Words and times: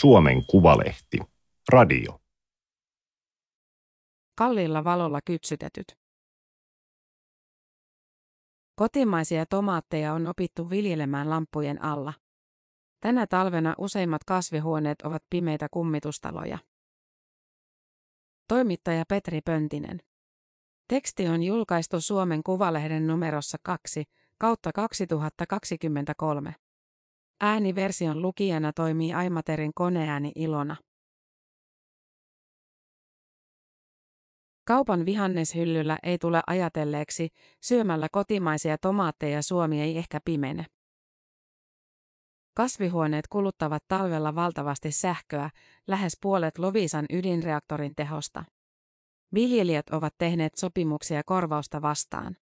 Suomen 0.00 0.46
Kuvalehti. 0.46 1.18
Radio. 1.72 2.20
Kalliilla 4.38 4.84
valolla 4.84 5.20
kypsytetyt. 5.24 5.98
Kotimaisia 8.74 9.46
tomaatteja 9.46 10.12
on 10.12 10.26
opittu 10.26 10.70
viljelemään 10.70 11.30
lampujen 11.30 11.82
alla. 11.82 12.12
Tänä 13.00 13.26
talvena 13.26 13.74
useimmat 13.78 14.24
kasvihuoneet 14.24 15.02
ovat 15.02 15.22
pimeitä 15.30 15.68
kummitustaloja. 15.70 16.58
Toimittaja 18.48 19.04
Petri 19.08 19.40
Pöntinen. 19.40 20.00
Teksti 20.88 21.28
on 21.28 21.42
julkaistu 21.42 22.00
Suomen 22.00 22.42
Kuvalehden 22.42 23.06
numerossa 23.06 23.58
2 23.62 24.04
kautta 24.38 24.72
2023. 24.72 26.54
Ääniversion 27.40 28.22
lukijana 28.22 28.72
toimii 28.72 29.14
Aimaterin 29.14 29.70
koneääni 29.74 30.32
Ilona. 30.34 30.76
Kaupan 34.66 35.06
vihanneshyllyllä 35.06 35.98
ei 36.02 36.18
tule 36.18 36.42
ajatelleeksi, 36.46 37.28
syömällä 37.62 38.08
kotimaisia 38.12 38.78
tomaatteja 38.78 39.42
Suomi 39.42 39.80
ei 39.82 39.98
ehkä 39.98 40.20
pimene. 40.24 40.66
Kasvihuoneet 42.54 43.28
kuluttavat 43.28 43.84
talvella 43.88 44.34
valtavasti 44.34 44.92
sähköä, 44.92 45.50
lähes 45.86 46.18
puolet 46.22 46.58
Lovisan 46.58 47.06
ydinreaktorin 47.12 47.94
tehosta. 47.96 48.44
Viljelijät 49.34 49.90
ovat 49.90 50.14
tehneet 50.18 50.54
sopimuksia 50.54 51.22
korvausta 51.26 51.82
vastaan. 51.82 52.36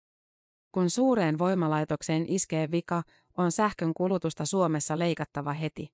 Kun 0.71 0.89
suureen 0.89 1.39
voimalaitokseen 1.39 2.25
iskee 2.27 2.71
vika, 2.71 3.03
on 3.37 3.51
sähkön 3.51 3.93
kulutusta 3.93 4.45
Suomessa 4.45 4.99
leikattava 4.99 5.53
heti. 5.53 5.93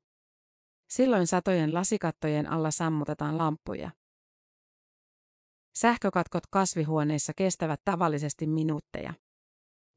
Silloin 0.88 1.28
satojen 1.28 1.74
lasikattojen 1.74 2.52
alla 2.52 2.72
sammutetaan 2.72 3.38
lamppuja. 3.38 3.92
Sähkökatkot 5.76 6.48
kasvihuoneissa 6.48 7.34
kestävät 7.36 7.82
tavallisesti 7.86 8.48
minuutteja. 8.48 9.14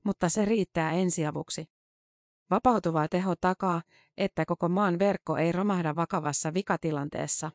Mutta 0.05 0.29
se 0.29 0.45
riittää 0.45 0.93
ensiavuksi. 0.93 1.67
Vapautuva 2.51 3.09
teho 3.09 3.35
takaa, 3.41 3.83
että 4.17 4.45
koko 4.45 4.69
maan 4.69 4.99
verkko 4.99 5.37
ei 5.37 5.53
romahda 5.53 5.97
vakavassa 5.97 6.55
vikatilanteessa. 6.55 7.51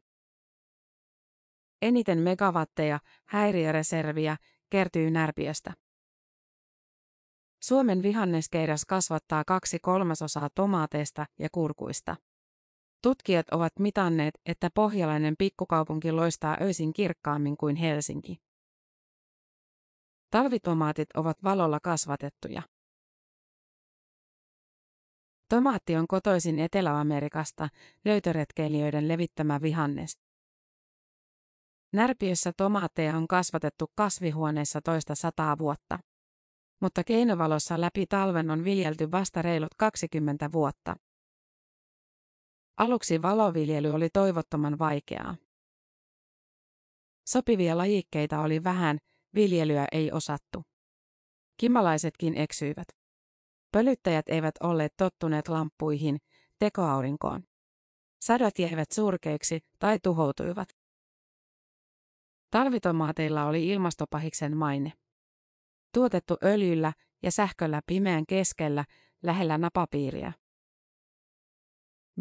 Eniten 1.82 2.20
megawatteja, 2.20 3.00
häiriöreserviä, 3.26 4.38
kertyy 4.70 5.12
närpiöstä. 5.12 5.74
Suomen 7.68 8.04
vihanneskeidas 8.04 8.86
kasvattaa 8.86 9.44
kaksi 9.48 9.80
kolmasosaa 9.80 10.50
tomaateista 10.56 11.26
ja 11.40 11.50
kurkuista. 11.52 12.16
Tutkijat 13.02 13.50
ovat 13.50 13.74
mitanneet, 13.80 14.34
että 14.46 14.70
pohjalainen 14.76 15.36
pikkukaupunki 15.38 16.12
loistaa 16.12 16.58
öisin 16.62 16.94
kirkkaammin 16.94 17.58
kuin 17.58 17.76
Helsinki. 17.76 18.38
Talvitomaatit 20.30 21.10
ovat 21.16 21.44
valolla 21.44 21.80
kasvatettuja. 21.80 22.62
Tomaatti 25.50 25.96
on 25.96 26.08
kotoisin 26.08 26.60
Etelä-Amerikasta, 26.60 27.70
löytöretkeilijöiden 28.06 29.08
levittämä 29.08 29.62
vihannes. 29.62 30.20
Närpiössä 31.94 32.52
tomaatteja 32.58 33.18
on 33.18 33.28
kasvatettu 33.28 33.86
kasvihuoneessa 33.96 34.82
toista 34.82 35.16
sataa 35.16 35.58
vuotta. 35.58 36.00
Mutta 36.86 37.04
keinovalossa 37.04 37.82
läpi 37.82 38.06
talven 38.06 38.52
on 38.52 38.64
viljelty 38.64 39.12
vasta 39.12 39.42
reilut 39.42 39.76
20 39.78 40.52
vuotta. 40.52 40.96
Aluksi 42.78 43.22
valoviljely 43.22 43.90
oli 43.90 44.10
toivottoman 44.10 44.80
vaikeaa. 44.80 45.36
Sopivia 47.28 47.78
lajikkeita 47.78 48.42
oli 48.42 48.64
vähän, 48.64 48.98
viljelyä 49.36 49.88
ei 49.92 50.12
osattu. 50.12 50.64
Kimalaisetkin 51.58 52.38
eksyivät. 52.38 52.88
Pölyttäjät 53.72 54.30
eivät 54.30 54.56
olleet 54.64 54.94
tottuneet 54.98 55.48
lamppuihin, 55.48 56.18
tekoaurinkoon. 56.60 57.44
Sadot 58.22 58.60
jäivät 58.60 58.92
surkeiksi 58.92 59.60
tai 59.80 60.00
tuhoutuivat. 60.04 60.70
Talvitomaateilla 62.52 63.46
oli 63.46 63.70
ilmastopahiksen 63.70 64.58
maine. 64.58 64.94
Tuotettu 65.96 66.38
öljyllä 66.44 66.94
ja 67.24 67.32
sähköllä 67.32 67.82
pimeän 67.86 68.24
keskellä 68.28 68.86
lähellä 69.24 69.58
napapiiriä. 69.58 70.34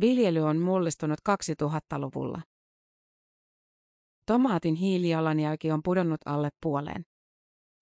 Viljely 0.01 0.41
on 0.41 0.59
mullistunut 0.59 1.19
2000-luvulla. 1.29 2.43
Tomaatin 4.27 4.75
hiilijalanjälki 4.75 5.73
on 5.73 5.81
pudonnut 5.85 6.21
alle 6.27 6.49
puoleen. 6.62 7.05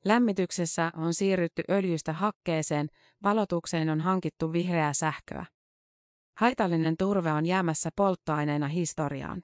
Lämmityksessä 0.04 0.92
on 0.96 1.14
siirrytty 1.14 1.62
öljystä 1.70 2.12
hakkeeseen, 2.12 2.88
valotukseen 3.22 3.88
on 3.88 4.00
hankittu 4.00 4.52
vihreää 4.52 4.92
sähköä. 4.92 5.46
Haitallinen 6.38 6.96
turve 6.96 7.32
on 7.32 7.46
jäämässä 7.46 7.90
polttoaineena 7.96 8.68
historiaan. 8.68 9.42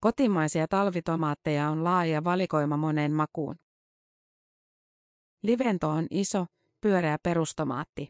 Kotimaisia 0.00 0.68
talvitomaatteja 0.68 1.70
on 1.70 1.84
laaja 1.84 2.24
valikoima 2.24 2.76
moneen 2.76 3.12
makuun. 3.12 3.56
Livento 5.42 5.88
on 5.88 6.06
iso, 6.10 6.46
pyöreä 6.80 7.18
perustomaatti. 7.22 8.08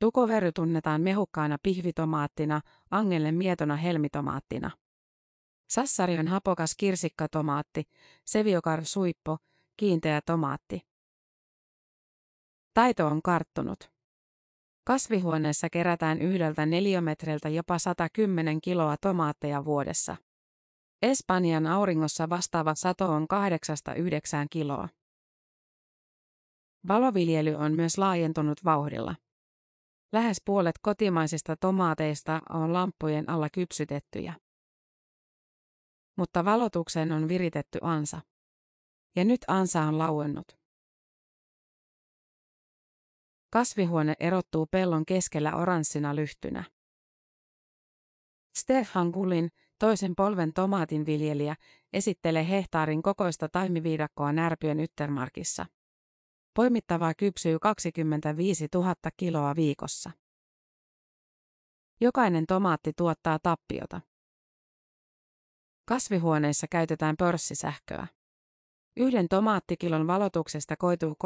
Tukovery 0.00 0.52
tunnetaan 0.52 1.00
mehukkaana 1.00 1.56
pihvitomaattina, 1.62 2.60
angelle 2.90 3.32
mietona 3.32 3.76
helmitomaattina. 3.76 4.70
Sassari 5.68 6.18
on 6.18 6.28
hapokas 6.28 6.74
kirsikkatomaatti, 6.76 7.82
seviokar 8.24 8.84
suippo, 8.84 9.38
kiinteä 9.76 10.20
tomaatti. 10.26 10.80
Taito 12.74 13.06
on 13.06 13.22
karttunut. 13.22 13.92
Kasvihuoneessa 14.84 15.70
kerätään 15.70 16.22
yhdeltä 16.22 16.66
neliömetriltä 16.66 17.48
jopa 17.48 17.78
110 17.78 18.60
kiloa 18.60 18.96
tomaatteja 18.96 19.64
vuodessa. 19.64 20.16
Espanjan 21.02 21.66
auringossa 21.66 22.28
vastaava 22.28 22.74
sato 22.74 23.08
on 23.12 23.22
8-9 23.22 23.26
kiloa. 24.50 24.88
Valoviljely 26.88 27.54
on 27.54 27.72
myös 27.72 27.98
laajentunut 27.98 28.64
vauhdilla. 28.64 29.14
Lähes 30.12 30.42
puolet 30.44 30.78
kotimaisista 30.82 31.56
tomaateista 31.56 32.40
on 32.50 32.72
lamppujen 32.72 33.30
alla 33.30 33.48
kypsytettyjä. 33.50 34.34
Mutta 36.16 36.44
valotukseen 36.44 37.12
on 37.12 37.28
viritetty 37.28 37.78
ansa. 37.82 38.20
Ja 39.16 39.24
nyt 39.24 39.40
ansa 39.48 39.82
on 39.82 39.98
lauennut. 39.98 40.58
Kasvihuone 43.50 44.14
erottuu 44.20 44.66
pellon 44.66 45.06
keskellä 45.06 45.56
oranssina 45.56 46.16
lyhtynä. 46.16 46.64
Stefan 48.58 49.08
Gulin, 49.08 49.48
toisen 49.78 50.14
polven 50.16 50.52
tomaatinviljelijä, 50.52 51.56
esittelee 51.92 52.48
hehtaarin 52.48 53.02
kokoista 53.02 53.48
taimiviidakkoa 53.48 54.32
Närpiön 54.32 54.80
Yttermarkissa. 54.80 55.66
Poimittavaa 56.54 57.14
kypsyy 57.14 57.58
25 57.58 58.68
000 58.74 58.94
kiloa 59.16 59.56
viikossa. 59.56 60.10
Jokainen 62.00 62.46
tomaatti 62.46 62.92
tuottaa 62.96 63.38
tappiota. 63.38 64.00
Kasvihuoneissa 65.88 66.66
käytetään 66.70 67.16
pörssisähköä. 67.16 68.06
Yhden 68.96 69.28
tomaattikilon 69.28 70.06
valotuksesta 70.06 70.76
koituu 70.76 71.10
3-4 71.10 71.16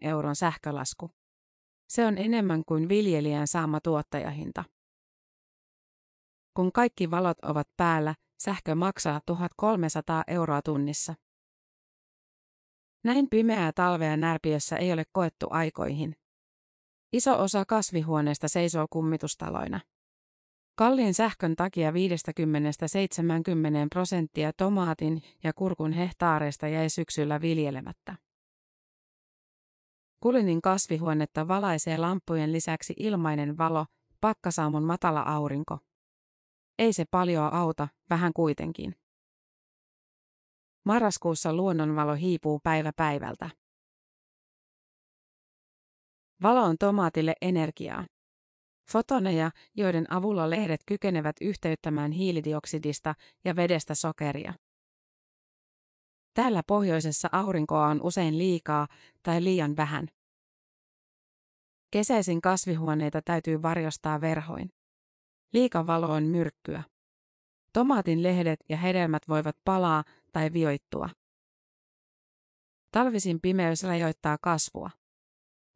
euron 0.00 0.36
sähkölasku. 0.36 1.10
Se 1.88 2.06
on 2.06 2.18
enemmän 2.18 2.62
kuin 2.64 2.88
viljelijän 2.88 3.48
saama 3.48 3.80
tuottajahinta. 3.80 4.64
Kun 6.54 6.72
kaikki 6.72 7.10
valot 7.10 7.38
ovat 7.38 7.68
päällä, 7.76 8.14
sähkö 8.38 8.74
maksaa 8.74 9.20
1300 9.26 10.24
euroa 10.26 10.62
tunnissa. 10.62 11.14
Näin 13.04 13.28
pimeää 13.30 13.72
talvea 13.72 14.16
Närpiössä 14.16 14.76
ei 14.76 14.92
ole 14.92 15.04
koettu 15.12 15.46
aikoihin. 15.50 16.16
Iso 17.12 17.42
osa 17.42 17.64
kasvihuoneesta 17.64 18.48
seisoo 18.48 18.86
kummitustaloina. 18.90 19.80
Kalliin 20.74 21.14
sähkön 21.14 21.56
takia 21.56 21.90
50-70 21.90 21.94
prosenttia 23.92 24.52
tomaatin 24.56 25.22
ja 25.44 25.52
kurkun 25.52 25.92
hehtaareista 25.92 26.68
jäi 26.68 26.90
syksyllä 26.90 27.40
viljelemättä. 27.40 28.16
Kulinin 30.20 30.62
kasvihuonetta 30.62 31.48
valaisee 31.48 31.98
lampujen 31.98 32.52
lisäksi 32.52 32.94
ilmainen 32.96 33.58
valo, 33.58 33.86
pakkasaamun 34.20 34.84
matala 34.84 35.20
aurinko. 35.20 35.78
Ei 36.78 36.92
se 36.92 37.04
paljoa 37.10 37.48
auta, 37.48 37.88
vähän 38.10 38.32
kuitenkin. 38.32 38.94
Marraskuussa 40.84 41.52
luonnonvalo 41.52 42.14
hiipuu 42.14 42.60
päivä 42.62 42.92
päivältä. 42.96 43.50
Valo 46.42 46.62
on 46.62 46.78
tomaatille 46.78 47.34
energiaa. 47.40 48.06
Fotoneja, 48.90 49.50
joiden 49.76 50.12
avulla 50.12 50.50
lehdet 50.50 50.80
kykenevät 50.86 51.36
yhteyttämään 51.40 52.12
hiilidioksidista 52.12 53.14
ja 53.44 53.56
vedestä 53.56 53.94
sokeria. 53.94 54.54
Täällä 56.34 56.62
pohjoisessa 56.66 57.28
aurinkoa 57.32 57.86
on 57.86 58.02
usein 58.02 58.38
liikaa 58.38 58.88
tai 59.22 59.44
liian 59.44 59.76
vähän. 59.76 60.08
Kesäisin 61.90 62.40
kasvihuoneita 62.40 63.22
täytyy 63.22 63.62
varjostaa 63.62 64.20
verhoin. 64.20 64.70
Liikavalo 65.52 66.06
on 66.06 66.22
myrkkyä. 66.22 66.82
Tomaatin 67.72 68.22
lehdet 68.22 68.60
ja 68.68 68.76
hedelmät 68.76 69.22
voivat 69.28 69.56
palaa 69.64 70.04
tai 70.32 70.52
vioittua. 70.52 71.08
Talvisin 72.92 73.40
pimeys 73.40 73.82
rajoittaa 73.82 74.38
kasvua. 74.42 74.90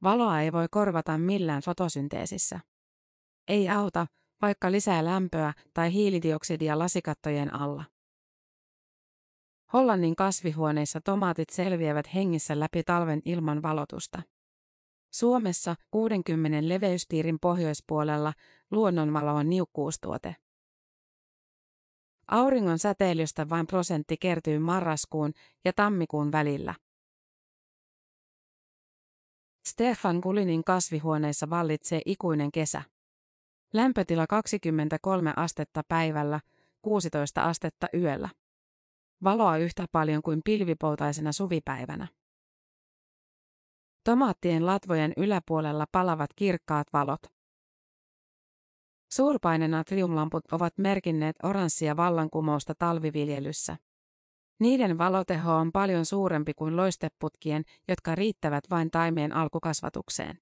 Valoa 0.03 0.41
ei 0.41 0.53
voi 0.53 0.67
korvata 0.71 1.19
millään 1.19 1.63
fotosynteesissä. 1.63 2.61
Ei 3.49 3.69
auta, 3.69 4.07
vaikka 4.43 4.73
lisää 4.73 5.05
lämpöä 5.05 5.53
tai 5.75 5.93
hiilidioksidia 5.93 6.79
lasikattojen 6.79 7.55
alla. 7.55 7.85
Hollannin 9.73 10.17
kasvihuoneissa 10.17 11.01
tomaatit 11.01 11.51
selviävät 11.51 12.15
hengissä 12.15 12.61
läpi 12.61 12.83
talven 12.83 13.23
ilman 13.25 13.63
valotusta. 13.63 14.23
Suomessa 15.13 15.75
60 15.91 16.69
leveyspiirin 16.69 17.39
pohjoispuolella 17.41 18.33
luonnonvalo 18.71 19.35
on 19.35 19.51
niukkuustuote. 19.51 20.37
Auringon 22.29 22.79
säteilystä 22.79 23.49
vain 23.49 23.67
prosentti 23.67 24.17
kertyy 24.17 24.59
marraskuun 24.59 25.33
ja 25.65 25.73
tammikuun 25.73 26.33
välillä. 26.33 26.75
Stefan 29.69 30.21
Kulinin 30.21 30.65
kasvihuoneissa 30.65 31.51
vallitsee 31.51 32.01
ikuinen 32.07 32.53
kesä. 32.53 32.83
Lämpötila 33.73 34.27
23 34.27 35.33
astetta 35.37 35.83
päivällä, 35.89 36.41
16 36.83 37.45
astetta 37.45 37.87
yöllä. 37.95 38.29
Valoa 39.25 39.57
yhtä 39.57 39.87
paljon 39.93 40.23
kuin 40.23 40.41
pilvipoutaisena 40.45 41.33
suvipäivänä. 41.33 42.09
Tomaattien 44.05 44.67
latvojen 44.67 45.13
yläpuolella 45.17 45.87
palavat 45.93 46.31
kirkkaat 46.37 46.87
valot. 46.93 47.36
Suurpainenatriumlamput 49.13 50.45
ovat 50.53 50.79
merkinneet 50.79 51.37
oranssia 51.43 51.97
vallankumousta 51.97 52.75
talviviljelyssä. 52.79 53.77
Niiden 54.61 54.99
valoteho 54.99 55.55
on 55.55 55.73
paljon 55.73 56.07
suurempi 56.07 56.55
kuin 56.55 56.77
loisteputkien, 56.77 57.63
jotka 57.89 58.15
riittävät 58.15 58.65
vain 58.71 58.91
taimeen 58.91 59.33
alkukasvatukseen. 59.33 60.39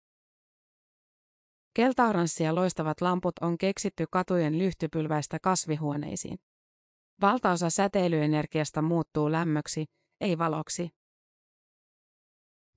Keltaoranssia 1.75 2.55
loistavat 2.55 3.01
lamput 3.01 3.39
on 3.41 3.59
keksitty 3.59 4.05
katujen 4.11 4.59
lyhtypylväistä 4.59 5.39
kasvihuoneisiin. 5.43 6.39
Valtaosa 7.21 7.71
säteilyenergiasta 7.71 8.83
muuttuu 8.83 9.33
lämmöksi, 9.33 9.87
ei 10.21 10.39
valoksi. 10.39 10.91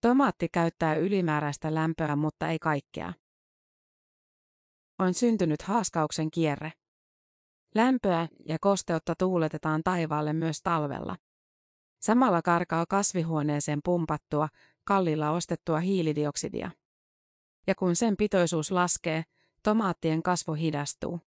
Tomaatti 0.01 0.49
käyttää 0.49 0.95
ylimääräistä 0.95 1.73
lämpöä, 1.73 2.15
mutta 2.15 2.47
ei 2.47 2.59
kaikkea. 2.59 3.13
On 4.99 5.13
syntynyt 5.13 5.61
haaskauksen 5.61 6.31
kierre. 6.31 6.71
Lämpöä 7.75 8.27
ja 8.45 8.57
kosteutta 8.61 9.15
tuuletetaan 9.15 9.83
taivaalle 9.83 10.33
myös 10.33 10.61
talvella. 10.61 11.15
Samalla 11.99 12.41
karkaa 12.41 12.85
kasvihuoneeseen 12.85 13.79
pumpattua, 13.83 14.49
kallilla 14.83 15.31
ostettua 15.31 15.79
hiilidioksidia. 15.79 16.71
Ja 17.67 17.75
kun 17.75 17.95
sen 17.95 18.17
pitoisuus 18.17 18.71
laskee, 18.71 19.23
tomaattien 19.63 20.23
kasvu 20.23 20.53
hidastuu. 20.53 21.19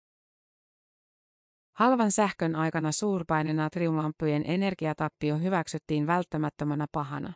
Halvan 1.71 2.11
sähkön 2.11 2.55
aikana 2.55 2.91
suurpainenatriumlamppujen 2.91 4.43
energiatappio 4.45 5.37
hyväksyttiin 5.37 6.07
välttämättömänä 6.07 6.87
pahana. 6.91 7.33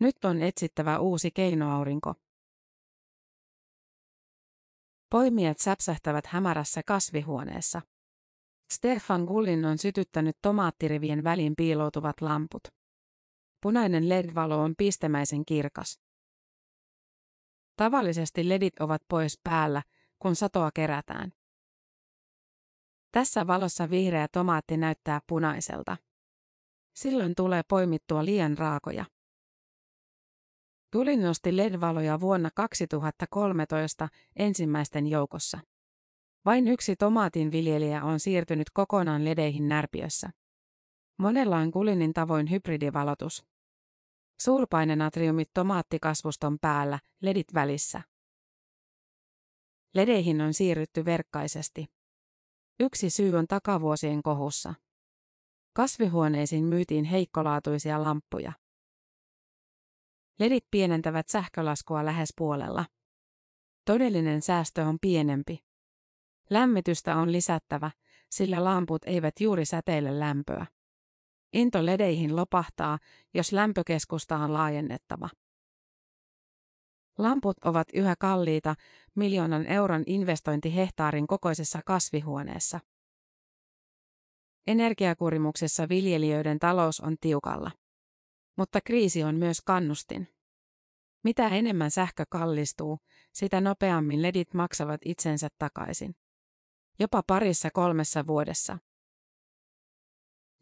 Nyt 0.00 0.24
on 0.24 0.42
etsittävä 0.42 0.98
uusi 0.98 1.30
keinoaurinko. 1.30 2.14
Poimijat 5.10 5.58
säpsähtävät 5.58 6.26
hämärässä 6.26 6.82
kasvihuoneessa. 6.86 7.82
Stefan 8.72 9.24
Gullin 9.24 9.64
on 9.64 9.78
sytyttänyt 9.78 10.36
tomaattirivien 10.42 11.24
väliin 11.24 11.54
piiloutuvat 11.56 12.20
lamput. 12.20 12.62
Punainen 13.62 14.08
LED-valo 14.08 14.62
on 14.62 14.74
pistemäisen 14.78 15.44
kirkas. 15.44 16.00
Tavallisesti 17.76 18.48
ledit 18.48 18.80
ovat 18.80 19.02
pois 19.08 19.40
päällä, 19.44 19.82
kun 20.18 20.36
satoa 20.36 20.70
kerätään. 20.74 21.32
Tässä 23.12 23.46
valossa 23.46 23.90
vihreä 23.90 24.28
tomaatti 24.32 24.76
näyttää 24.76 25.20
punaiselta. 25.28 25.96
Silloin 26.94 27.34
tulee 27.34 27.62
poimittua 27.68 28.24
liian 28.24 28.58
raakoja. 28.58 29.04
Tuli 30.96 31.16
nosti 31.16 31.56
LED-valoja 31.56 32.20
vuonna 32.20 32.50
2013 32.54 34.08
ensimmäisten 34.36 35.06
joukossa. 35.06 35.58
Vain 36.44 36.68
yksi 36.68 36.96
tomaatinviljelijä 36.96 38.04
on 38.04 38.20
siirtynyt 38.20 38.70
kokonaan 38.70 39.24
ledeihin 39.24 39.68
närpiössä. 39.68 40.30
Monella 41.18 41.56
on 41.56 41.70
kulinin 41.70 42.12
tavoin 42.12 42.50
hybridivalotus. 42.50 43.46
Suurpainenatriumit 44.40 45.50
tomaattikasvuston 45.54 46.58
päällä, 46.60 46.98
ledit 47.22 47.54
välissä. 47.54 48.02
Ledeihin 49.94 50.40
on 50.40 50.54
siirrytty 50.54 51.04
verkkaisesti. 51.04 51.86
Yksi 52.80 53.10
syy 53.10 53.34
on 53.34 53.46
takavuosien 53.46 54.22
kohussa. 54.22 54.74
Kasvihuoneisiin 55.72 56.64
myytiin 56.64 57.04
heikkolaatuisia 57.04 58.02
lamppuja. 58.02 58.52
Ledit 60.38 60.64
pienentävät 60.70 61.28
sähkölaskua 61.28 62.04
lähes 62.04 62.32
puolella. 62.36 62.84
Todellinen 63.84 64.42
säästö 64.42 64.84
on 64.84 64.98
pienempi. 65.00 65.58
Lämmitystä 66.50 67.16
on 67.16 67.32
lisättävä, 67.32 67.90
sillä 68.30 68.64
lamput 68.64 69.02
eivät 69.04 69.40
juuri 69.40 69.64
säteile 69.64 70.20
lämpöä. 70.20 70.66
Into 71.52 71.86
ledeihin 71.86 72.36
lopahtaa, 72.36 72.98
jos 73.34 73.52
lämpökeskusta 73.52 74.36
on 74.36 74.52
laajennettava. 74.52 75.28
Lamput 77.18 77.56
ovat 77.64 77.88
yhä 77.94 78.14
kalliita, 78.18 78.74
miljoonan 79.14 79.66
euron 79.66 80.02
investointi 80.06 80.74
hehtaarin 80.74 81.26
kokoisessa 81.26 81.80
kasvihuoneessa. 81.86 82.80
Energiakurimuksessa 84.66 85.88
viljelijöiden 85.88 86.58
talous 86.58 87.00
on 87.00 87.16
tiukalla. 87.20 87.70
Mutta 88.56 88.80
kriisi 88.80 89.24
on 89.24 89.34
myös 89.34 89.60
kannustin. 89.60 90.28
Mitä 91.24 91.48
enemmän 91.48 91.90
sähkö 91.90 92.24
kallistuu, 92.28 92.98
sitä 93.32 93.60
nopeammin 93.60 94.22
ledit 94.22 94.54
maksavat 94.54 95.00
itsensä 95.04 95.48
takaisin. 95.58 96.16
Jopa 96.98 97.22
parissa 97.22 97.70
kolmessa 97.70 98.26
vuodessa. 98.26 98.78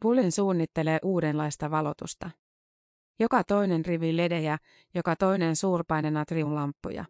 Pullin 0.03 0.33
suunnittelee 0.33 0.99
uudenlaista 1.03 1.71
valotusta. 1.71 2.31
Joka 3.21 3.45
toinen 3.45 3.85
rivi 3.85 4.17
ledejä, 4.17 4.59
joka 4.95 5.17
toinen 5.17 5.57
suurpainenatriumlamppuja. 5.57 7.05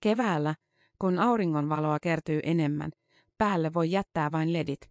Keväällä, 0.00 0.54
kun 0.98 1.18
auringonvaloa 1.18 2.00
kertyy 2.00 2.40
enemmän, 2.42 2.90
päälle 3.38 3.74
voi 3.74 3.90
jättää 3.90 4.32
vain 4.32 4.52
ledit. 4.52 4.90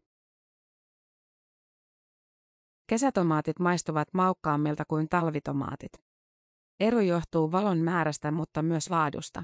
Kesätomaatit 2.88 3.60
maistuvat 3.60 4.08
maukkaammilta 4.14 4.84
kuin 4.88 5.10
talvitomaatit. 5.10 5.92
Ero 6.80 7.00
johtuu 7.00 7.52
valon 7.52 7.78
määrästä, 7.78 8.32
mutta 8.32 8.62
myös 8.62 8.90
laadusta. 8.90 9.44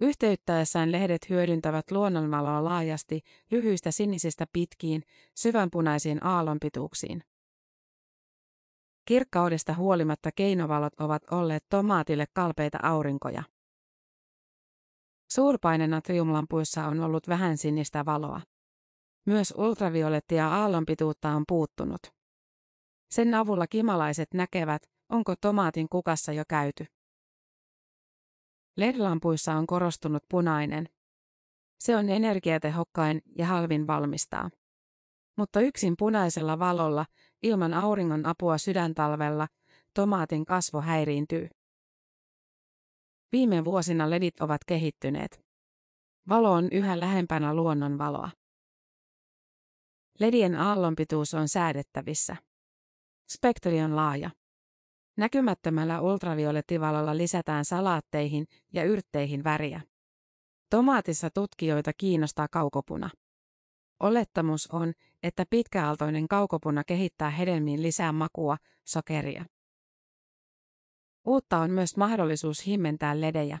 Yhteyttäessään 0.00 0.92
lehdet 0.92 1.28
hyödyntävät 1.30 1.90
luonnonvaloa 1.90 2.64
laajasti 2.64 3.20
lyhyistä 3.50 3.90
sinisistä 3.90 4.46
pitkiin, 4.52 5.02
syvänpunaisiin 5.34 6.26
aallonpituuksiin. 6.26 7.22
Kirkkaudesta 9.04 9.74
huolimatta 9.74 10.30
keinovalot 10.32 11.00
ovat 11.00 11.22
olleet 11.30 11.64
tomaatille 11.70 12.24
kalpeita 12.34 12.78
aurinkoja. 12.82 13.42
Suurpainenatriumlampuissa 15.30 16.86
on 16.86 17.00
ollut 17.00 17.28
vähän 17.28 17.56
sinistä 17.58 18.04
valoa. 18.04 18.40
Myös 19.26 19.54
ultraviolettia 19.56 20.48
aallonpituutta 20.48 21.30
on 21.30 21.44
puuttunut. 21.48 22.15
Sen 23.10 23.34
avulla 23.34 23.66
kimalaiset 23.66 24.34
näkevät, 24.34 24.82
onko 25.08 25.34
tomaatin 25.40 25.88
kukassa 25.88 26.32
jo 26.32 26.44
käyty. 26.48 26.86
LED-lampuissa 28.76 29.54
on 29.54 29.66
korostunut 29.66 30.22
punainen. 30.28 30.88
Se 31.78 31.96
on 31.96 32.08
energiatehokkain 32.08 33.22
ja 33.38 33.46
halvin 33.46 33.86
valmistaa. 33.86 34.50
Mutta 35.36 35.60
yksin 35.60 35.94
punaisella 35.98 36.58
valolla, 36.58 37.06
ilman 37.42 37.74
auringon 37.74 38.26
apua 38.26 38.58
sydäntalvella, 38.58 39.48
tomaatin 39.94 40.44
kasvo 40.44 40.80
häiriintyy. 40.80 41.48
Viime 43.32 43.64
vuosina 43.64 44.10
ledit 44.10 44.40
ovat 44.40 44.60
kehittyneet. 44.66 45.46
Valo 46.28 46.52
on 46.52 46.68
yhä 46.72 47.00
lähempänä 47.00 47.54
luonnon 47.54 47.98
valoa. 47.98 48.30
Ledien 50.20 50.54
aallonpituus 50.54 51.34
on 51.34 51.48
säädettävissä. 51.48 52.36
Spektri 53.28 53.82
on 53.82 53.96
laaja. 53.96 54.30
Näkymättömällä 55.16 56.00
ultraviolettivalolla 56.00 57.16
lisätään 57.16 57.64
salaatteihin 57.64 58.46
ja 58.72 58.84
yrtteihin 58.84 59.44
väriä. 59.44 59.80
Tomaatissa 60.70 61.30
tutkijoita 61.30 61.92
kiinnostaa 61.92 62.48
kaukopuna. 62.48 63.10
Olettamus 64.00 64.66
on, 64.66 64.92
että 65.22 65.44
pitkäaltoinen 65.50 66.28
kaukopuna 66.28 66.84
kehittää 66.84 67.30
hedelmiin 67.30 67.82
lisää 67.82 68.12
makua, 68.12 68.56
sokeria. 68.84 69.44
Uutta 71.26 71.58
on 71.58 71.70
myös 71.70 71.96
mahdollisuus 71.96 72.66
himmentää 72.66 73.20
ledejä. 73.20 73.58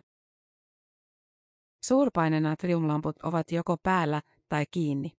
Suurpainenatriumlamput 1.84 3.16
ovat 3.22 3.52
joko 3.52 3.76
päällä 3.82 4.22
tai 4.48 4.64
kiinni. 4.70 5.12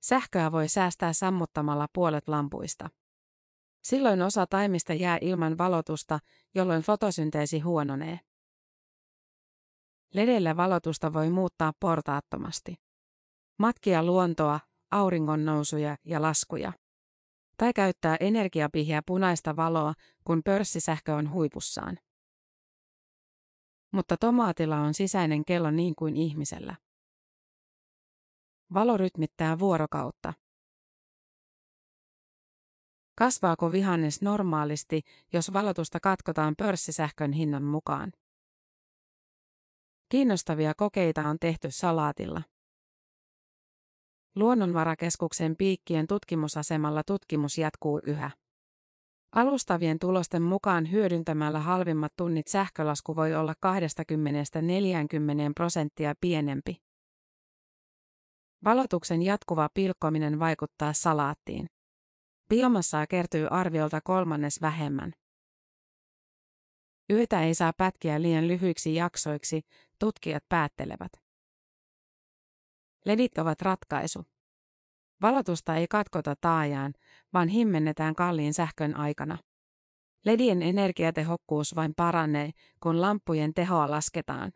Sähköä 0.00 0.52
voi 0.52 0.68
säästää 0.68 1.12
sammuttamalla 1.12 1.88
puolet 1.92 2.28
lampuista. 2.28 2.90
Silloin 3.82 4.22
osa 4.22 4.46
taimista 4.46 4.94
jää 4.94 5.18
ilman 5.20 5.58
valotusta, 5.58 6.18
jolloin 6.54 6.82
fotosynteesi 6.82 7.60
huononee. 7.60 8.20
Ledellä 10.14 10.56
valotusta 10.56 11.12
voi 11.12 11.30
muuttaa 11.30 11.72
portaattomasti. 11.80 12.74
Matkia 13.58 14.02
luontoa, 14.02 14.60
auringonnousuja 14.90 15.96
ja 16.04 16.22
laskuja. 16.22 16.72
Tai 17.56 17.72
käyttää 17.72 18.16
energiapihjää 18.20 19.02
punaista 19.06 19.56
valoa, 19.56 19.94
kun 20.24 20.42
pörssisähkö 20.44 21.14
on 21.14 21.30
huipussaan. 21.30 21.98
Mutta 23.92 24.16
tomaatilla 24.16 24.76
on 24.76 24.94
sisäinen 24.94 25.44
kello 25.44 25.70
niin 25.70 25.94
kuin 25.94 26.16
ihmisellä. 26.16 26.76
Valo 28.74 28.96
rytmittää 28.96 29.58
vuorokautta. 29.58 30.32
Kasvaako 33.20 33.72
vihannes 33.72 34.22
normaalisti, 34.22 35.02
jos 35.32 35.52
valotusta 35.52 36.00
katkotaan 36.00 36.54
pörssisähkön 36.56 37.32
hinnan 37.32 37.62
mukaan? 37.62 38.12
Kiinnostavia 40.08 40.74
kokeita 40.76 41.28
on 41.28 41.38
tehty 41.40 41.68
salaatilla. 41.70 42.42
Luonnonvarakeskuksen 44.36 45.56
piikkien 45.56 46.06
tutkimusasemalla 46.06 47.02
tutkimus 47.06 47.58
jatkuu 47.58 48.00
yhä. 48.06 48.30
Alustavien 49.34 49.98
tulosten 49.98 50.42
mukaan 50.42 50.90
hyödyntämällä 50.90 51.60
halvimmat 51.60 52.12
tunnit 52.16 52.48
sähkölasku 52.48 53.16
voi 53.16 53.34
olla 53.34 53.52
20-40 53.52 53.56
prosenttia 55.54 56.14
pienempi. 56.20 56.76
Valotuksen 58.64 59.22
jatkuva 59.22 59.68
pilkkominen 59.74 60.38
vaikuttaa 60.38 60.92
salaattiin. 60.92 61.66
Biomassaa 62.50 63.06
kertyy 63.06 63.48
arviolta 63.50 64.00
kolmannes 64.00 64.60
vähemmän. 64.60 65.12
Yötä 67.10 67.42
ei 67.42 67.54
saa 67.54 67.72
pätkiä 67.72 68.22
liian 68.22 68.48
lyhyiksi 68.48 68.94
jaksoiksi, 68.94 69.62
tutkijat 69.98 70.44
päättelevät. 70.48 71.12
Ledit 73.04 73.38
ovat 73.38 73.62
ratkaisu. 73.62 74.24
Valotusta 75.22 75.76
ei 75.76 75.86
katkota 75.88 76.34
taajaan, 76.40 76.94
vaan 77.32 77.48
himmennetään 77.48 78.14
kalliin 78.14 78.54
sähkön 78.54 78.96
aikana. 78.96 79.38
Ledien 80.24 80.62
energiatehokkuus 80.62 81.76
vain 81.76 81.92
paranee, 81.96 82.50
kun 82.82 83.00
lamppujen 83.00 83.54
tehoa 83.54 83.90
lasketaan. 83.90 84.52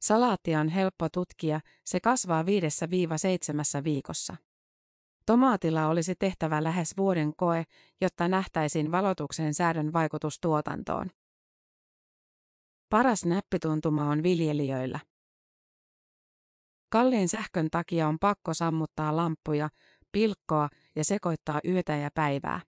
Salaattia 0.00 0.60
on 0.60 0.68
helppo 0.68 1.08
tutkia, 1.08 1.60
se 1.84 2.00
kasvaa 2.00 2.46
viidessä 2.46 2.90
viiva 2.90 3.18
seitsemässä 3.18 3.84
viikossa. 3.84 4.36
Tomaatilla 5.26 5.86
olisi 5.86 6.14
tehtävä 6.14 6.64
lähes 6.64 6.96
vuoden 6.96 7.32
koe, 7.36 7.64
jotta 8.00 8.28
nähtäisiin 8.28 8.92
valotuksen 8.92 9.54
säädön 9.54 9.92
vaikutus 9.92 10.40
tuotantoon. 10.40 11.10
Paras 12.90 13.24
näppituntuma 13.24 14.10
on 14.10 14.22
viljelijöillä. 14.22 15.00
Kalliin 16.88 17.28
sähkön 17.28 17.68
takia 17.70 18.08
on 18.08 18.18
pakko 18.18 18.54
sammuttaa 18.54 19.16
lamppuja, 19.16 19.68
pilkkoa 20.12 20.68
ja 20.96 21.04
sekoittaa 21.04 21.60
yötä 21.68 21.96
ja 21.96 22.10
päivää. 22.14 22.60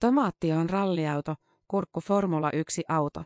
Tomaatti 0.00 0.52
on 0.52 0.70
ralliauto, 0.70 1.34
kurkku 1.68 2.00
Formula 2.00 2.50
1-auto. 2.50 3.24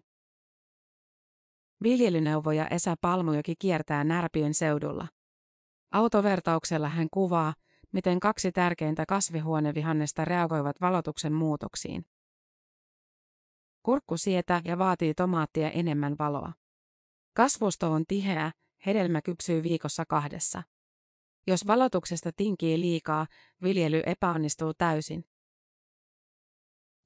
Viljelyneuvoja 1.83 2.69
Esa 2.69 2.95
Palmujoki 3.00 3.55
kiertää 3.59 4.05
Närpiön 4.05 4.55
seudulla. 4.55 5.15
Autovertauksella 5.93 6.88
hän 6.88 7.09
kuvaa, 7.11 7.55
miten 7.93 8.21
kaksi 8.21 8.52
tärkeintä 8.52 9.07
kasvihuonevihannesta 9.07 10.25
reagoivat 10.25 10.81
valotuksen 10.81 11.33
muutoksiin. 11.33 12.07
Kurkku 13.83 14.16
sietää 14.16 14.62
ja 14.64 14.78
vaatii 14.78 15.14
tomaattia 15.14 15.71
enemmän 15.71 16.16
valoa. 16.19 16.52
Kasvusto 17.35 17.93
on 17.93 18.05
tiheä, 18.09 18.52
hedelmä 18.87 19.23
kypsyy 19.23 19.62
viikossa 19.62 20.05
kahdessa. 20.09 20.62
Jos 21.47 21.66
valotuksesta 21.66 22.31
tinkii 22.37 22.81
liikaa, 22.81 23.26
viljely 23.62 24.02
epäonnistuu 24.07 24.75
täysin. 24.75 25.25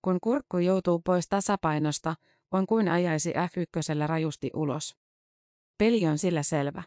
Kun 0.03 0.19
kurkku 0.23 0.59
joutuu 0.59 0.99
pois 0.99 1.29
tasapainosta, 1.29 2.15
on 2.51 2.67
kuin 2.67 2.89
ajaisi 2.89 3.33
F1 3.33 4.07
rajusti 4.07 4.51
ulos. 4.55 4.97
Peli 5.79 6.07
on 6.07 6.19
sillä 6.19 6.43
selvä. 6.43 6.83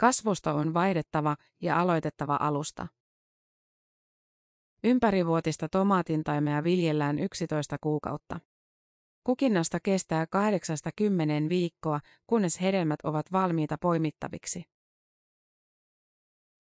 Kasvusto 0.00 0.56
on 0.56 0.74
vaihdettava 0.74 1.36
ja 1.60 1.80
aloitettava 1.80 2.38
alusta. 2.40 2.86
Ympärivuotista 4.84 5.68
tomaatintaimea 5.68 6.64
viljellään 6.64 7.18
11 7.18 7.76
kuukautta. 7.80 8.40
Kukinnasta 9.24 9.80
kestää 9.80 10.24
8-10 10.24 11.48
viikkoa, 11.48 12.00
kunnes 12.26 12.60
hedelmät 12.60 13.00
ovat 13.04 13.32
valmiita 13.32 13.78
poimittaviksi. 13.78 14.64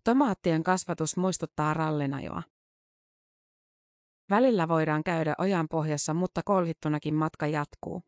Tomaattien 0.04 0.64
kasvatus 0.64 1.18
muistuttaa 1.18 1.74
rallinajoa. 1.74 2.44
Välillä 4.30 4.68
voidaan 4.68 5.04
käydä 5.04 5.36
ojan 5.38 5.68
pohjassa, 5.70 6.14
mutta 6.14 6.42
kolhittunakin 6.46 7.16
matka 7.16 7.48
jatkuu. 7.48 8.02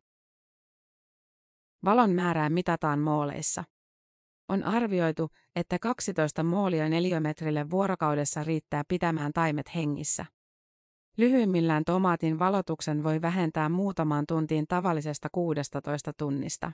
Valon 1.85 2.11
määrää 2.11 2.49
mitataan 2.49 2.99
mooleissa. 2.99 3.63
On 4.51 4.63
arvioitu, 4.63 5.29
että 5.55 5.79
12 5.79 6.43
moolia 6.43 6.89
neliömetrille 6.89 7.69
vuorokaudessa 7.69 8.43
riittää 8.43 8.83
pitämään 8.87 9.33
taimet 9.33 9.75
hengissä. 9.75 10.25
Lyhyimmillään 11.17 11.83
tomaatin 11.85 12.39
valotuksen 12.39 13.03
voi 13.03 13.21
vähentää 13.21 13.69
muutamaan 13.69 14.25
tuntiin 14.27 14.67
tavallisesta 14.67 15.29
16 15.31 16.13
tunnista. 16.17 16.71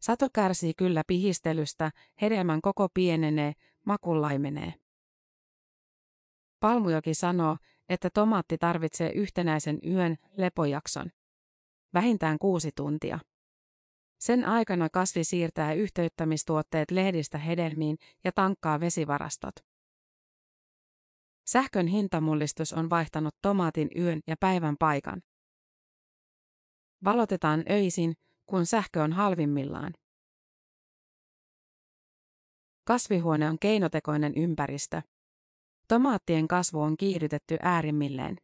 Sato 0.00 0.28
kärsii 0.32 0.74
kyllä 0.74 1.02
pihistelystä, 1.06 1.90
hedelmän 2.22 2.60
koko 2.60 2.88
pienenee, 2.94 3.52
maku 3.86 4.20
laimenee. 4.20 4.74
Palmujoki 6.60 7.14
sanoo, 7.14 7.56
että 7.88 8.10
tomaatti 8.10 8.58
tarvitsee 8.58 9.12
yhtenäisen 9.12 9.78
yön 9.86 10.16
lepojakson. 10.36 11.10
Vähintään 11.94 12.38
kuusi 12.38 12.70
tuntia. 12.76 13.18
Sen 14.18 14.44
aikana 14.44 14.88
kasvi 14.88 15.24
siirtää 15.24 15.72
yhteyttämistuotteet 15.72 16.90
lehdistä 16.90 17.38
hedelmiin 17.38 17.96
ja 18.24 18.32
tankkaa 18.32 18.80
vesivarastot. 18.80 19.54
Sähkön 21.48 21.86
hintamullistus 21.86 22.72
on 22.72 22.90
vaihtanut 22.90 23.34
tomaatin 23.42 23.88
yön 23.96 24.20
ja 24.26 24.36
päivän 24.40 24.76
paikan. 24.78 25.22
Valotetaan 27.04 27.64
öisin, 27.70 28.14
kun 28.46 28.66
sähkö 28.66 29.02
on 29.02 29.12
halvimmillaan. 29.12 29.92
Kasvihuone 32.84 33.48
on 33.48 33.58
keinotekoinen 33.58 34.32
ympäristö. 34.36 35.02
Tomaattien 35.88 36.48
kasvu 36.48 36.80
on 36.80 36.96
kiihdytetty 36.96 37.56
äärimmilleen. 37.62 38.36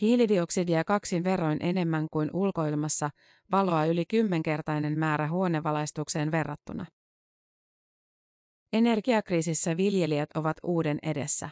Hiilidioksidia 0.00 0.84
kaksin 0.84 1.24
verroin 1.24 1.58
enemmän 1.60 2.06
kuin 2.12 2.30
ulkoilmassa, 2.32 3.10
valoa 3.52 3.84
yli 3.84 4.04
kymmenkertainen 4.04 4.98
määrä 4.98 5.28
huonevalaistukseen 5.28 6.32
verrattuna. 6.32 6.86
Energiakriisissä 8.72 9.76
viljelijät 9.76 10.30
ovat 10.34 10.56
uuden 10.62 10.98
edessä. 11.02 11.50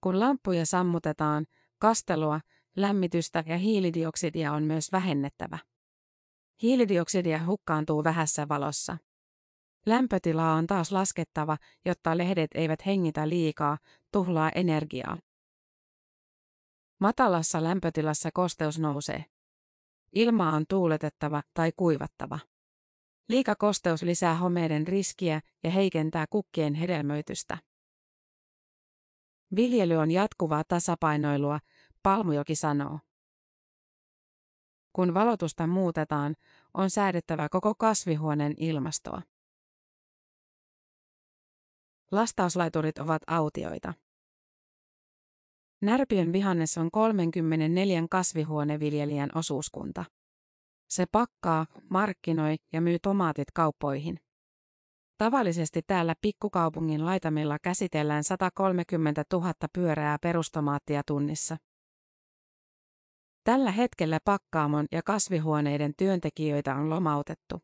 Kun 0.00 0.20
lamppuja 0.20 0.66
sammutetaan, 0.66 1.46
kastelua, 1.78 2.40
lämmitystä 2.76 3.44
ja 3.46 3.58
hiilidioksidia 3.58 4.52
on 4.52 4.62
myös 4.62 4.92
vähennettävä. 4.92 5.58
Hiilidioksidia 6.62 7.44
hukkaantuu 7.46 8.04
vähässä 8.04 8.48
valossa. 8.48 8.96
Lämpötilaa 9.86 10.54
on 10.54 10.66
taas 10.66 10.92
laskettava, 10.92 11.56
jotta 11.84 12.18
lehdet 12.18 12.50
eivät 12.54 12.86
hengitä 12.86 13.28
liikaa, 13.28 13.78
tuhlaa 14.12 14.50
energiaa. 14.54 15.18
Matalassa 16.98 17.64
lämpötilassa 17.64 18.30
kosteus 18.34 18.78
nousee. 18.78 19.24
Ilma 20.12 20.52
on 20.52 20.64
tuuletettava 20.68 21.42
tai 21.54 21.72
kuivattava. 21.76 22.38
Liikakosteus 23.28 24.02
lisää 24.02 24.34
homeiden 24.34 24.86
riskiä 24.86 25.40
ja 25.64 25.70
heikentää 25.70 26.26
kukkien 26.30 26.74
hedelmöitystä. 26.74 27.58
Viljely 29.56 29.96
on 29.96 30.10
jatkuvaa 30.10 30.64
tasapainoilua, 30.68 31.60
Palmujoki 32.02 32.54
sanoo. 32.54 32.98
Kun 34.92 35.14
valotusta 35.14 35.66
muutetaan, 35.66 36.36
on 36.74 36.90
säädettävä 36.90 37.48
koko 37.48 37.74
kasvihuoneen 37.74 38.54
ilmastoa. 38.56 39.22
Lastauslaiturit 42.10 42.98
ovat 42.98 43.22
autioita. 43.26 43.94
Närpiön 45.82 46.32
vihannes 46.32 46.78
on 46.78 46.90
34 46.90 48.02
kasvihuoneviljelijän 48.10 49.30
osuuskunta. 49.34 50.04
Se 50.88 51.06
pakkaa, 51.12 51.66
markkinoi 51.90 52.56
ja 52.72 52.80
myy 52.80 52.98
tomaatit 53.02 53.50
kauppoihin. 53.54 54.20
Tavallisesti 55.18 55.82
täällä 55.86 56.14
pikkukaupungin 56.20 57.04
laitamilla 57.04 57.58
käsitellään 57.62 58.24
130 58.24 59.24
000 59.32 59.52
pyörää 59.72 60.18
perustomaattia 60.22 61.02
tunnissa. 61.06 61.56
Tällä 63.44 63.70
hetkellä 63.70 64.18
pakkaamon 64.24 64.86
ja 64.92 65.02
kasvihuoneiden 65.02 65.92
työntekijöitä 65.96 66.74
on 66.74 66.90
lomautettu. 66.90 67.62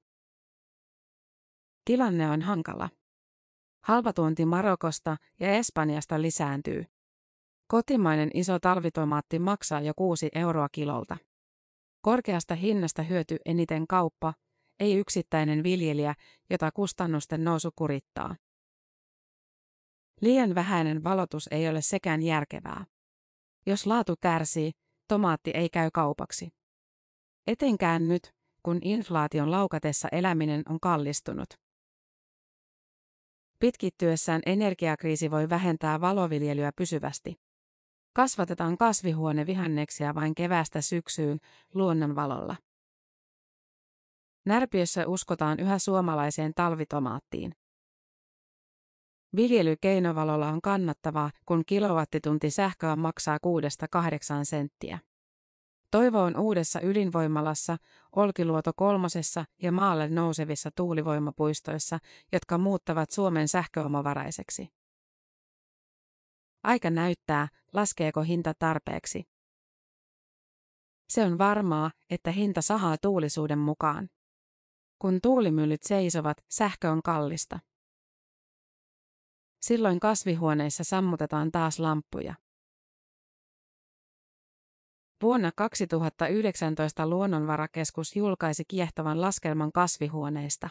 Tilanne 1.85 2.31
on 2.31 2.43
hankala. 2.43 2.91
Halpatuonti 3.85 4.45
Marokosta 4.45 5.17
ja 5.41 5.53
Espanjasta 5.53 6.23
lisääntyy. 6.23 6.92
Kotimainen 7.73 8.31
iso 8.35 8.59
talvitomaatti 8.59 9.39
maksaa 9.39 9.81
jo 9.81 9.93
6 9.97 10.29
euroa 10.35 10.69
kilolta. 10.73 11.17
Korkeasta 12.03 12.55
hinnasta 12.55 13.03
hyöty 13.03 13.37
eniten 13.45 13.87
kauppa, 13.87 14.35
ei 14.81 14.95
yksittäinen 14.95 15.63
viljelijä, 15.63 16.15
jota 16.51 16.71
kustannusten 16.73 17.45
nousu 17.45 17.71
kurittaa. 17.77 18.37
Liian 20.21 20.55
vähäinen 20.55 21.05
valotus 21.05 21.49
ei 21.51 21.69
ole 21.69 21.83
sekään 21.83 22.23
järkevää. 22.23 22.85
Jos 23.67 23.87
laatu 23.87 24.15
kärsii, 24.21 24.73
tomaatti 25.09 25.51
ei 25.55 25.69
käy 25.69 25.91
kaupaksi. 25.95 26.49
Etenkään 27.47 28.09
nyt, 28.09 28.33
kun 28.63 28.79
inflaation 28.83 29.51
laukatessa 29.51 30.09
eläminen 30.13 30.63
on 30.69 30.81
kallistunut. 30.81 31.49
Pitkittyessään 33.59 34.43
energiakriisi 34.47 35.31
voi 35.31 35.49
vähentää 35.49 36.01
valoviljelyä 36.01 36.73
pysyvästi. 36.77 37.52
Kasvatetaan 38.15 38.79
kasvihuonevihanneksia 38.79 40.15
vain 40.15 40.35
keväästä 40.35 40.81
syksyyn 40.81 41.39
luonnonvalolla. 41.75 42.57
Närpiössä 44.47 45.07
uskotaan 45.07 45.61
yhä 45.61 45.79
suomalaiseen 45.79 46.53
talvitomaattiin. 46.55 47.55
Viljely 49.37 49.77
keinovalolla 49.77 50.49
on 50.49 50.61
kannattavaa, 50.61 51.31
kun 51.47 51.63
kilowattitunti 51.67 52.51
sähköä 52.51 52.97
maksaa 52.97 53.39
6-8 53.39 53.39
senttiä. 54.43 54.99
Toivo 55.91 56.23
on 56.23 56.37
uudessa 56.37 56.81
ydinvoimalassa, 56.83 57.77
Olkiluoto 58.17 58.73
kolmosessa 58.77 59.45
ja 59.63 59.73
maalle 59.73 60.09
nousevissa 60.09 60.71
tuulivoimapuistoissa, 60.77 61.99
jotka 62.33 62.59
muuttavat 62.59 63.11
Suomen 63.11 63.49
sähköomavaraiseksi. 63.49 64.82
Aika 66.63 66.91
näyttää, 66.91 67.49
laskeeko 67.73 68.23
hinta 68.23 68.55
tarpeeksi. 68.59 69.25
Se 71.09 71.25
on 71.25 71.39
varmaa, 71.39 71.91
että 72.11 72.31
hinta 72.31 72.63
sahaa 72.63 72.97
tuulisuuden 72.99 73.59
mukaan. 73.59 74.09
Kun 74.99 75.19
tuulimyllyt 75.23 75.83
seisovat, 75.83 76.45
sähkö 76.51 76.91
on 76.91 77.03
kallista. 77.03 77.59
Silloin 79.61 80.01
kasvihuoneissa 80.01 80.85
sammutetaan 80.85 81.53
taas 81.53 81.79
lamppuja. 81.79 82.35
Vuonna 85.23 85.53
2019 85.57 87.07
Luonnonvarakeskus 87.07 88.17
julkaisi 88.17 88.65
kiehtovan 88.69 89.21
laskelman 89.21 89.73
kasvihuoneista. 89.73 90.69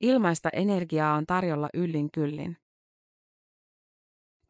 Ilmaista 0.00 0.48
energiaa 0.52 1.14
on 1.14 1.26
tarjolla 1.26 1.68
yllin 1.74 2.10
kyllin. 2.10 2.63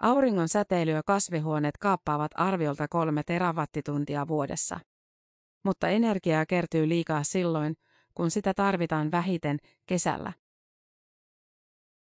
Auringon 0.04 0.48
säteilyä 0.48 1.02
kasvihuoneet 1.06 1.76
kaappaavat 1.78 2.30
arviolta 2.34 2.88
kolme 2.88 3.22
terawattituntia 3.22 4.28
vuodessa. 4.28 4.80
Mutta 5.62 5.88
energiaa 5.88 6.46
kertyy 6.46 6.88
liikaa 6.88 7.24
silloin, 7.24 7.76
kun 8.14 8.30
sitä 8.30 8.54
tarvitaan 8.54 9.10
vähiten 9.10 9.58
kesällä. 9.86 10.32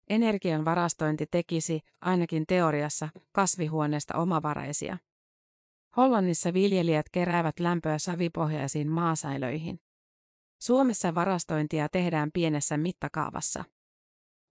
Energian 0.08 0.64
varastointi 0.64 1.26
tekisi, 1.30 1.80
ainakin 2.00 2.44
teoriassa, 2.46 3.08
kasvihuoneesta 3.32 4.16
omavaraisia. 4.18 4.98
Hollannissa 5.96 6.52
viljelijät 6.52 7.06
keräävät 7.12 7.60
lämpöä 7.60 7.98
savipohjaisiin 7.98 8.88
maasäilöihin. 8.88 9.80
Suomessa 10.58 11.14
varastointia 11.14 11.88
tehdään 11.88 12.30
pienessä 12.32 12.76
mittakaavassa. 12.76 13.64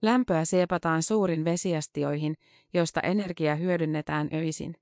Lämpöä 0.01 0.45
siepataan 0.45 1.03
suurin 1.03 1.45
vesiastioihin, 1.45 2.35
joista 2.73 3.01
energia 3.01 3.55
hyödynnetään 3.55 4.29
öisin. 4.33 4.75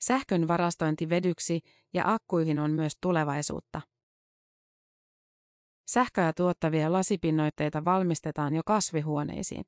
Sähkön 0.00 0.48
varastointi 0.48 1.08
vedyksi 1.08 1.60
ja 1.94 2.02
akkuihin 2.06 2.58
on 2.58 2.70
myös 2.70 2.92
tulevaisuutta. 3.00 3.80
Sähköä 5.88 6.32
tuottavia 6.32 6.92
lasipinnoitteita 6.92 7.84
valmistetaan 7.84 8.54
jo 8.54 8.62
kasvihuoneisiin. 8.66 9.64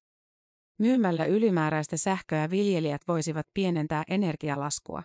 Myymällä 0.78 1.24
ylimääräistä 1.24 1.96
sähköä 1.96 2.50
viljelijät 2.50 3.02
voisivat 3.08 3.46
pienentää 3.54 4.02
energialaskua. 4.08 5.02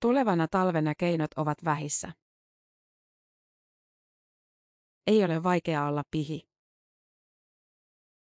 Tulevana 0.00 0.48
talvena 0.48 0.94
keinot 0.94 1.30
ovat 1.36 1.64
vähissä. 1.64 2.12
Ei 5.06 5.24
ole 5.24 5.42
vaikea 5.42 5.86
olla 5.86 6.02
pihi. 6.10 6.51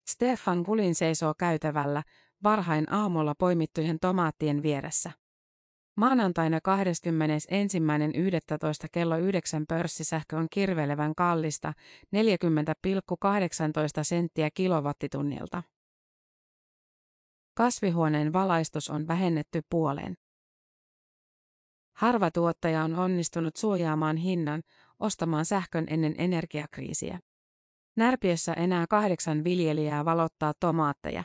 Stefan 0.07 0.61
Gulin 0.61 0.95
seisoo 0.95 1.33
käytävällä, 1.37 2.03
varhain 2.43 2.93
aamulla 2.93 3.35
poimittujen 3.35 3.99
tomaattien 3.99 4.63
vieressä. 4.63 5.11
Maanantaina 5.97 6.57
21.11. 6.57 6.63
kello 8.91 9.17
9 9.17 9.65
pörssisähkö 9.67 10.37
on 10.37 10.47
kirvelevän 10.51 11.15
kallista 11.15 11.73
40,18 12.05 14.03
senttiä 14.03 14.49
kilowattitunnilta. 14.53 15.63
Kasvihuoneen 17.53 18.33
valaistus 18.33 18.89
on 18.89 19.07
vähennetty 19.07 19.61
puoleen. 19.69 20.17
Harva 21.95 22.31
tuottaja 22.31 22.83
on 22.83 22.95
onnistunut 22.95 23.55
suojaamaan 23.55 24.17
hinnan, 24.17 24.63
ostamaan 24.99 25.45
sähkön 25.45 25.85
ennen 25.89 26.15
energiakriisiä. 26.17 27.19
Närpiössä 27.95 28.53
enää 28.53 28.85
kahdeksan 28.89 29.43
viljelijää 29.43 30.05
valottaa 30.05 30.53
tomaatteja. 30.59 31.23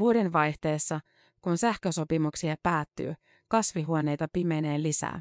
Vuoden 0.00 0.32
vaihteessa, 0.32 1.00
kun 1.40 1.58
sähkösopimuksia 1.58 2.56
päättyy, 2.62 3.14
kasvihuoneita 3.48 4.26
pimenee 4.32 4.82
lisää. 4.82 5.20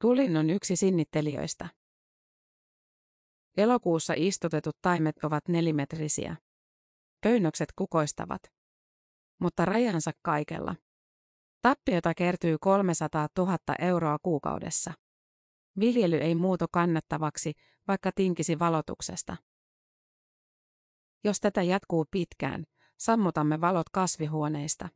Tulin 0.00 0.36
on 0.36 0.50
yksi 0.50 0.76
sinnittelijöistä. 0.76 1.68
Elokuussa 3.56 4.14
istutetut 4.16 4.76
taimet 4.82 5.24
ovat 5.24 5.48
nelimetrisiä. 5.48 6.36
Köynnökset 7.20 7.68
kukoistavat. 7.76 8.42
Mutta 9.40 9.64
rajansa 9.64 10.10
kaikella. 10.22 10.74
Tappiota 11.62 12.14
kertyy 12.14 12.56
300 12.60 13.28
000 13.38 13.58
euroa 13.78 14.18
kuukaudessa. 14.22 14.92
Viljely 15.80 16.16
ei 16.16 16.34
muutu 16.34 16.64
kannattavaksi, 16.72 17.52
vaikka 17.88 18.12
tinkisi 18.12 18.58
valotuksesta. 18.58 19.36
Jos 21.24 21.40
tätä 21.40 21.62
jatkuu 21.62 22.06
pitkään, 22.10 22.64
sammutamme 22.98 23.60
valot 23.60 23.88
kasvihuoneista. 23.88 24.88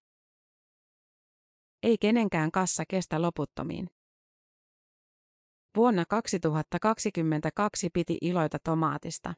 Ei 1.82 1.98
kenenkään 1.98 2.50
kassa 2.50 2.84
kestä 2.88 3.22
loputtomiin. 3.22 3.90
Vuonna 5.76 6.04
2022 6.08 7.90
piti 7.90 8.18
iloita 8.20 8.58
tomaatista. 8.64 9.34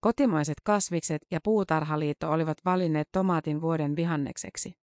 Kotimaiset 0.00 0.60
kasvikset 0.64 1.22
ja 1.30 1.40
puutarhaliitto 1.44 2.30
olivat 2.30 2.58
valinneet 2.64 3.08
tomaatin 3.12 3.60
vuoden 3.60 3.96
vihannekseksi. 3.96 4.81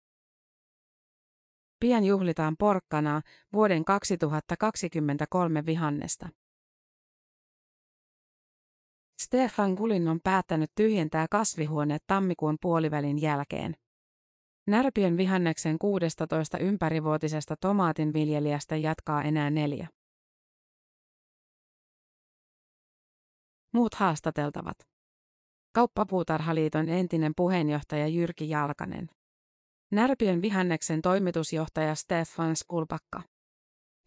Pian 1.81 2.05
juhlitaan 2.05 2.57
porkkanaa 2.59 3.23
vuoden 3.53 3.85
2023 3.85 5.67
vihannesta. 5.67 6.29
Stefan 9.23 9.75
Gulin 9.75 10.09
on 10.09 10.21
päättänyt 10.25 10.71
tyhjentää 10.75 11.27
kasvihuoneet 11.31 12.03
tammikuun 12.07 12.57
puolivälin 12.61 13.23
jälkeen. 13.23 13.77
Närpiön 14.67 15.17
vihanneksen 15.17 15.79
16 15.79 16.59
ympärivuotisesta 16.59 17.55
tomaatinviljelijästä 17.61 18.77
jatkaa 18.77 19.23
enää 19.23 19.51
neljä. 19.51 19.89
Muut 23.73 23.95
haastateltavat. 23.95 24.77
Kauppapuutarhaliiton 25.75 26.89
entinen 26.89 27.33
puheenjohtaja 27.37 28.09
Jyrki 28.09 28.49
Jalkanen. 28.49 29.11
Närpiön 29.91 30.43
vihanneksen 30.43 31.03
toimitusjohtaja 31.03 31.95
Stefan 31.95 32.57
Skulpakka. 32.57 33.23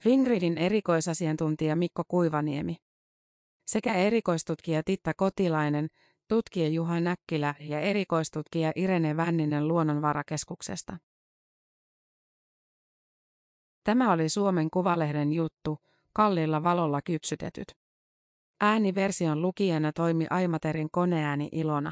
Fingridin 0.03 0.57
erikoisasiantuntija 0.57 1.75
Mikko 1.75 2.03
Kuivaniemi. 2.07 2.75
Sekä 3.67 3.93
erikoistutkija 3.93 4.83
Titta 4.83 5.13
Kotilainen, 5.13 5.87
tutkija 6.27 6.67
Juha 6.67 6.99
Näkkilä 6.99 7.55
ja 7.59 7.79
erikoistutkija 7.79 8.71
Irene 8.75 9.17
Vänninen 9.17 9.67
Luonnonvarakeskuksesta. 9.67 10.97
Tämä 13.83 14.11
oli 14.11 14.29
Suomen 14.29 14.69
Kuvalehden 14.69 15.33
juttu, 15.33 15.77
kallilla 16.13 16.63
valolla 16.63 17.01
kypsytetyt. 17.01 17.67
Ääniversion 18.61 19.41
lukijana 19.41 19.93
toimi 19.93 20.27
Aimaterin 20.29 20.89
koneääni 20.91 21.49
Ilona. 21.51 21.91